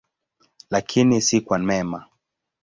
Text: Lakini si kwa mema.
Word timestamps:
Lakini 0.69 1.21
si 1.21 1.41
kwa 1.41 1.59
mema. 1.59 2.05